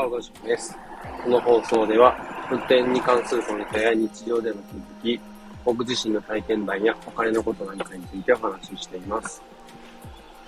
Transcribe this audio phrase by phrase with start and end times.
[0.00, 0.74] は、ごじです。
[1.22, 2.16] この放送では、
[2.50, 4.56] 運転に関するポイントや日常での
[5.02, 5.20] 気づき、
[5.62, 9.42] 僕自身の体験談やお金のことなんかについてお話ししています。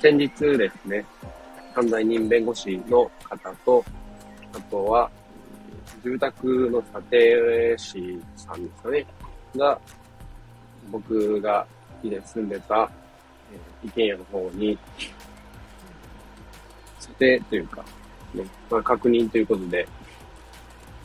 [0.00, 1.04] 先日ですね、
[1.74, 3.84] 犯罪人弁護士の方と、
[4.54, 5.10] あとは、
[6.02, 9.06] 住宅の査定士さんですかね、
[9.54, 9.78] が、
[10.90, 11.66] 僕が
[12.02, 12.90] 以前住んでた、
[13.52, 14.78] えー、一軒家の方に、
[16.98, 17.84] 査定というか、
[18.34, 19.86] ね、まあ、確認ということで、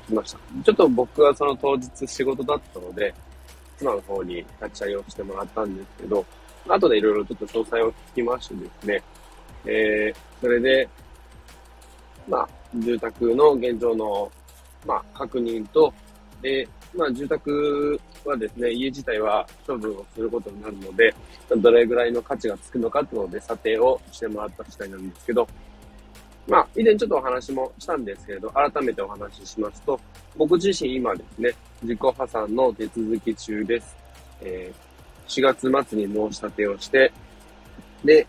[0.08, 0.40] 来ました。
[0.64, 3.14] ちょっと僕はその当日仕事だったので、
[3.78, 6.26] 妻の方に立ち会いをしてもらったんですけど、
[6.68, 9.04] 後でいろいろちょっと詳細を聞きましてですね、
[9.66, 10.90] えー、それで、
[12.28, 14.32] まあ、住宅の現状の、
[14.86, 15.94] まあ、確認と、
[16.42, 21.14] で、まあ、住宅はですね、家自体は処分をすることになるので、
[21.58, 25.48] どれぐらいの価値がつくのかっていうので査定をしてもらった次第なんですけど、
[26.48, 30.00] まあ、以前ちょっとお話もしたんですけれど、改めてお話ししますと、
[30.38, 33.96] 僕自身今ですね、自己破産の手続き中です。
[34.42, 37.12] えー、4月末に申し立てをして、
[38.06, 38.26] で、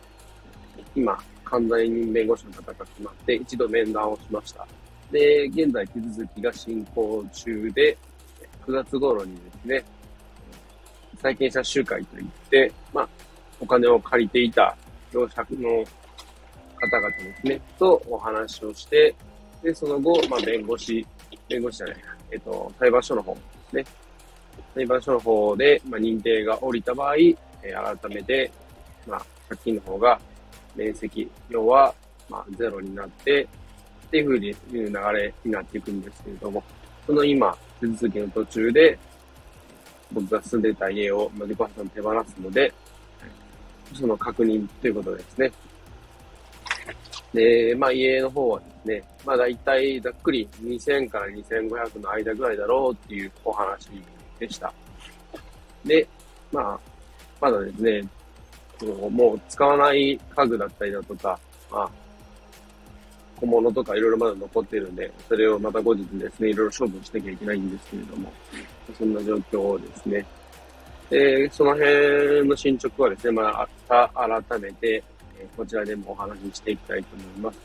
[0.96, 4.66] 今、関西人弁護士の方が決まって、一度面談をしました。
[5.12, 7.96] で、現在手続きが進行中で、
[8.66, 9.84] 9月頃にですね、
[11.22, 13.08] 債権者集会といって、まあ、
[13.60, 14.76] お金を借りていた
[15.12, 15.84] 業者の
[16.78, 19.14] 方々ですね、とお話をして、
[19.62, 21.06] で、その後、まあ、弁護士、
[21.48, 21.96] 弁護士じゃない、
[22.32, 23.40] えっと、裁判所の方で
[23.70, 23.84] すね。
[24.74, 28.50] 裁判所の方で、まあ、認定が下りた場合、えー、改めて、
[29.06, 30.20] まあ、借金の方が
[30.76, 31.94] 面積、要は、
[32.28, 33.48] まあ、ゼロになって、
[34.06, 36.62] っていうふうにいう流れになっていくんですけれども、
[37.06, 38.98] その今、手続きの途中で、
[40.12, 42.72] 僕が住んでた家を、まあ、自己破産手放すので、
[43.94, 45.52] その確認ということですね。
[47.32, 53.88] で、まあ家の方はですね、まあ大体ざっくり2000から2500の間ぐらいだろうっていうお話
[54.38, 54.72] でした。
[55.84, 56.06] で、
[56.52, 56.80] まあ、
[57.40, 58.02] まだですね、
[59.10, 61.38] もう使わない家具だったりだとか、
[61.70, 61.90] まあ、
[63.40, 68.32] 小物とかいろいろまだ残ってるんで、それをまた後日ですね、いろいろ処分しなきゃいけないんですけれども、
[68.96, 70.24] そんな状況ですね。
[71.10, 75.02] で、その辺の進捗はですね、まあ、改めて、
[75.56, 77.58] こちらでもお話ししていきたいと思います。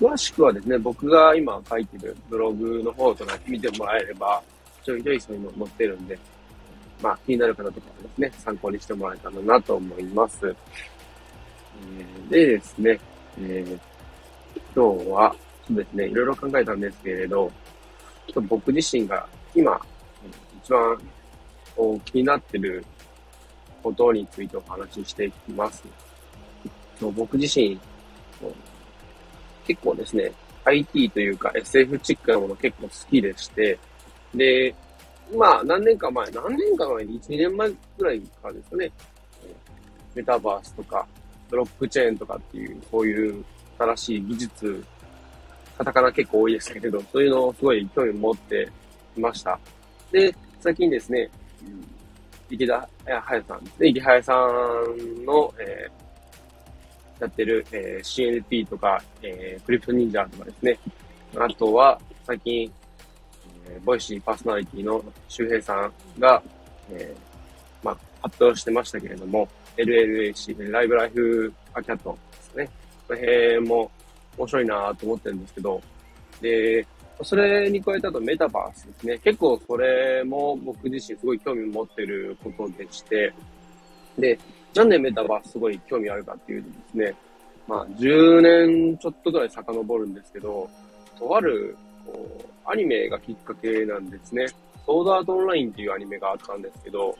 [0.00, 4.42] 詳しくはですね、僕が今書いてるブログの方とか見てもらえれば、
[4.84, 6.18] ちょいちょいそういうの載ってるんで、
[7.02, 10.54] まあ気になる方とかはですね、参考にしてもらえたらなと思います。
[12.30, 12.98] え、でですね、
[13.40, 13.78] えー、
[14.74, 15.34] 今日は、
[15.66, 17.50] そうですね、いろいろ考えたんですけれど、
[18.28, 19.80] ちょっと僕自身が今、
[20.62, 20.98] 一番
[22.04, 22.84] 気になってる
[23.82, 25.84] ことについてお話ししていきます。
[27.00, 27.78] 僕自身、
[29.66, 30.32] 結構ですね、
[30.64, 33.78] IT というか SF チックなもの結構好きでして、
[34.34, 34.74] で、
[35.36, 38.90] まあ何年か前、何年か前に1、2年前ぐらいからですかね、
[40.14, 41.06] メタバースとか、
[41.50, 43.44] ブロックチェーンとかっていう、こういう
[43.78, 44.84] 新しい技術、
[45.76, 48.68] カタカナ結構多いですけれど、そういうのをすごい興味を持って
[49.16, 49.58] いました。
[50.10, 51.30] で、最近ですね、
[52.50, 56.07] 池田隼さんですね、池早さんの、えー
[57.20, 60.78] やってる、えー、CNP とか、えー、クリプト忍者とかですね。
[61.36, 62.72] あとは、最近、
[63.68, 66.42] えー、 Voicy パーソナリティの周平さんが、
[66.90, 72.70] えー、まあ、発表してましたけれども、LLAC、 Live Like A Cat ですね。
[73.06, 73.90] この辺も
[74.36, 75.80] 面白いなと思ってるんですけど、
[76.40, 76.86] で、
[77.22, 79.18] それに加えたとメタバースですね。
[79.18, 83.32] 結構それも僕自身すごい興味持ってることでして、
[84.18, 84.38] で、
[84.74, 87.14] なんでメタバースすごい興味あるかっていうとですね、
[87.66, 90.68] まあ、10年ちょっとぐらい遡るんですけど、
[91.18, 94.46] とある、こう、アニメがきっかけなんですね。
[94.86, 97.16] ソードアートオンラインっていうアニメがあったんですけど、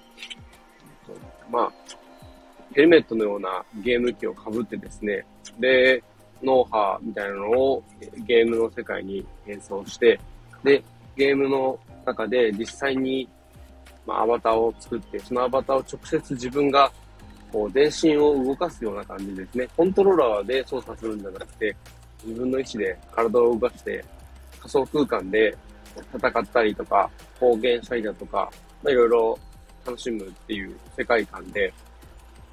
[1.51, 1.73] まあ、
[2.75, 5.25] ヘルメットのようなゲーム機を被ってですね、
[5.59, 6.03] で、
[6.43, 7.83] ノウハウみたいなのを
[8.27, 10.19] ゲームの世界に演奏して、
[10.63, 10.83] で、
[11.17, 13.29] ゲームの中で実際に、
[14.07, 16.91] まあ、アバターを作って、そのアバターを直接自分が
[17.53, 19.69] こう、全身を動かすような感じですね。
[19.77, 21.77] コントローラーで操作するんじゃなくて、
[22.25, 24.05] 自分の意思で体を動かして、
[24.59, 25.57] 仮想空間で
[26.15, 28.51] 戦ったりとか、方言したりだとか、
[28.83, 29.39] まあ、いろいろ
[29.87, 31.73] 楽しむっていう世界観で、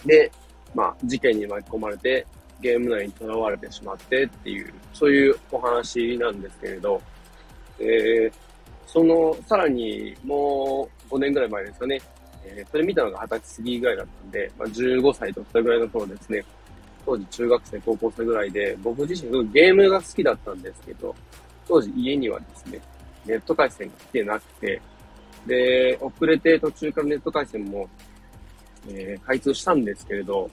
[0.05, 0.31] で、
[0.73, 2.25] まあ、事件に巻き込まれて、
[2.61, 7.01] ゲーム内に囚われてしまってっていう、そういうお話なんですけれど、
[7.79, 8.33] えー、
[8.87, 12.01] その、さらにもう5年ぐらい前ですかね、
[12.47, 16.45] えー、それ見たのが20歳過ぎぐらいだったんで、まあ、15歳とかぐらいの頃ですね、
[17.05, 21.15] 当時中学生、高校生ぐらいで、僕自身すごいゲームが好きだったんですけど、
[21.67, 22.81] 当時家にはですね、
[23.25, 24.81] ネット回線が来てなくて、
[25.45, 27.87] で、遅れて途中からネット回線も、
[28.87, 30.49] えー、開通したんですけれど、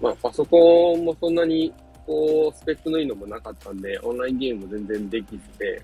[0.00, 1.72] まあ、パソコンもそんなに、
[2.06, 5.82] こう、スペックのいいのもなかったんで、オンラインゲームも全然できずで、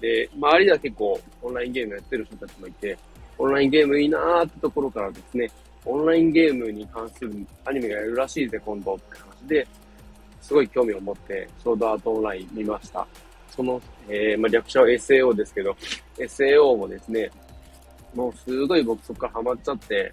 [0.00, 2.98] で、周りでは結構オンラインゲームやってる人たちもいて、
[3.38, 5.50] オンラインゲームいいなーってところからですね、
[5.84, 9.66] オンラインゲームに関するアニメがやるらしいぜ、今度って話で、
[10.40, 13.06] すごい興味を持って、ソードアートオンライン見ました。
[13.50, 15.76] その、えー、まあ、略称は SAO ですけど、
[16.18, 17.30] SAO もですね、
[18.14, 20.12] もうすごい僕そこからハマっちゃって、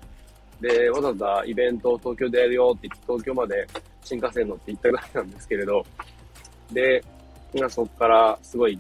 [0.60, 3.68] で、わざわざイベントを東京でやるよって言って東京まで
[4.04, 5.86] 新幹線乗って行ったぐらいなんですけれど、
[6.72, 7.04] で、
[7.54, 8.80] 今そこからすごい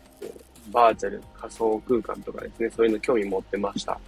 [0.72, 4.00] バーチャル、仮想空間とかですね、そういうの興味持ってました。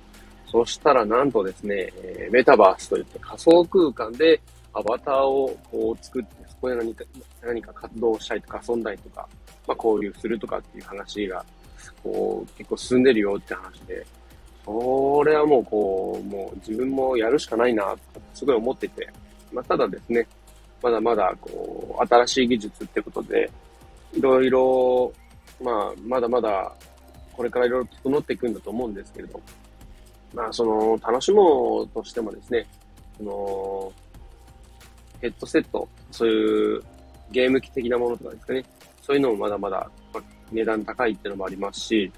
[0.54, 1.92] そしたらなんとですね、
[2.30, 4.40] メタバースといって仮想空間で
[4.72, 7.04] アバターをこう作って、そこで何か、
[7.42, 9.28] 何か活動したりとか遊んだりとか、
[9.68, 11.44] まあ、交流するとかっていう話が、
[12.04, 14.06] こう、結構進んでるよって話で、
[14.64, 19.10] それはもうこう、もう自分もやるしかないなって、すごい思ってて、
[19.52, 20.28] まあ、ただですね、
[20.84, 23.50] まだまだこう、新しい技術ってことで、
[24.14, 25.12] いろいろ、
[25.60, 26.72] まあ、まだまだ、
[27.32, 29.44] これからいろいろ整っていくんだと思うんですけれども、
[30.34, 32.66] まあ、その、楽しもうとしてもですね、
[33.18, 33.94] その、
[35.22, 36.84] ヘッドセット、そういう
[37.32, 38.66] ゲーム機的なものとかですかね、
[39.02, 39.90] そういうのもまだまだ、
[40.52, 42.12] 値段高いっていうのもありますし、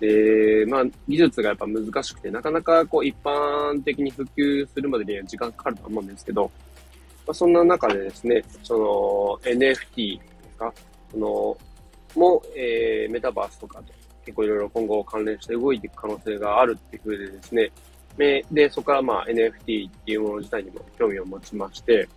[0.00, 6.50] で、まあ、技術がやっぱ難しくて、なかなかこう一般的に普及するまでには時間かかると思うんですけど、
[7.24, 10.72] まあ、そんな中でですね、その NFT ですか、
[11.12, 11.56] その、
[12.16, 13.92] も、えー、メタバースとかと
[14.24, 17.72] 結構いろいろ今後関連して動いていく可能性があるっていうふうでですね、
[18.50, 22.08] で、そこからまあ NFT っていうもの自体にも興味を持ちまして、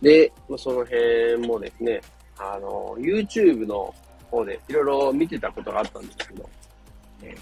[0.00, 2.00] で、その辺もですね、
[2.38, 3.94] あの、YouTube の
[4.30, 6.48] 方でいろいろ見てたことがあったんですけど、
[7.22, 7.38] えー、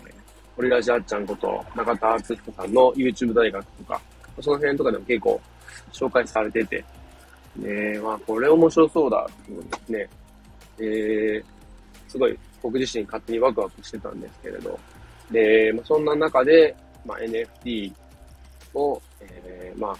[0.58, 4.00] オリラジあっちゃんこと中田敦彦さんの YouTube 大学とか、
[4.40, 5.40] その辺とかでも結構
[5.92, 6.84] 紹介されてて、
[7.56, 10.08] ねまあこれ面白そうだっていうですね、
[10.78, 11.44] えー、
[12.08, 14.78] すごい僕自身勝手にワクワクしてたんですけれど、
[15.30, 16.74] で、まあ、そんな中で、
[17.04, 17.92] まあ、NFT
[18.74, 19.96] を、えー、まあ、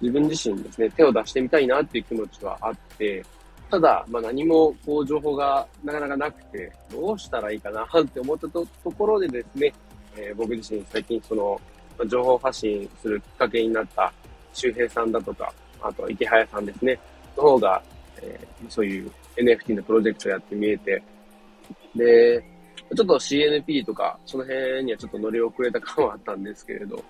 [0.00, 3.24] 自分自身ですね、手を出してみたいなっていう気持ちはあって、
[3.70, 8.66] ただ、まあ、何もこう情報がなかなかなくて、どうしたらいいかなって思ったと
[8.96, 9.72] ころでですね、
[10.16, 11.60] えー、僕自身最近その、
[11.98, 14.12] ま、情報発信するきっかけになった
[14.52, 16.98] 周平さんだとか、あと池早さんですね、
[17.36, 17.82] の方が、
[18.22, 21.02] えー、そういう NFT のプロジェクトをやって見えて、
[21.94, 22.44] で、
[22.94, 27.02] ちょっと CNP とか、その辺にはちょっと乗り遅れた感はあったんですけれど、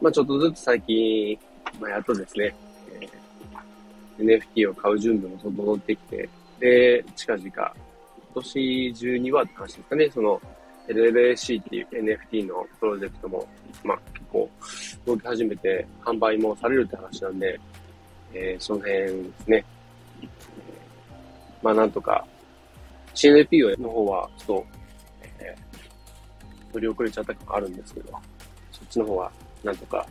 [0.00, 1.38] まあちょっとずつ最近、
[1.80, 2.54] まあやっとですね
[4.18, 6.28] え、NFT を買う準備も整ってきて、
[6.58, 7.74] で、近々、今
[8.34, 10.40] 年中にはって話ですかね、その、
[10.88, 13.46] LLAC っていう NFT のプロジェクトも、
[13.82, 14.48] まあ、結構
[15.04, 17.60] 動き始めて、販売もされるって話なんで、
[18.32, 19.64] えー、その辺ですね。
[21.62, 22.24] まあ、なんとか、
[23.16, 24.66] CNP の方は、ちょっと、
[25.40, 28.12] えー、乗り遅れちゃった感あるんですけど、
[28.70, 29.32] そっちの方は、
[29.64, 30.06] なんとか、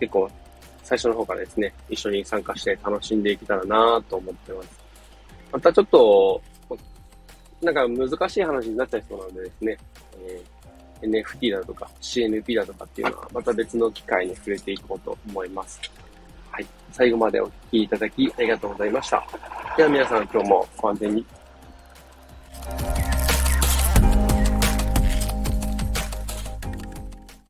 [0.00, 0.30] 結構
[0.82, 4.68] 最初の方からですね、一緒に参加して楽しんでいけたらなと思ってます。
[5.52, 6.42] またちょっと、
[7.60, 9.78] なんか難しい話になっちゃいそうなのでですね、
[10.20, 15.80] えー、NFT だとか CNP だとかっていうのはまた別の機会に触れていこうと思います。
[16.50, 16.66] はい。
[16.92, 19.57] 最後までお聞きいただきありがとうございました。
[19.78, 21.24] では皆さん今日もご安全に。